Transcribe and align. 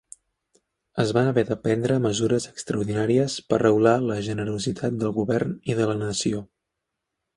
Es 1.01 1.11
van 1.17 1.27
haver 1.31 1.43
de 1.49 1.57
prendre 1.65 1.97
mesures 2.05 2.47
extraordinàries 2.51 3.35
per 3.53 3.61
regular 3.65 3.93
la 4.07 4.17
generositat 4.31 4.99
del 5.05 5.15
govern 5.19 5.53
i 5.73 5.77
de 5.83 5.87
la 5.93 5.99
nació. 6.01 6.43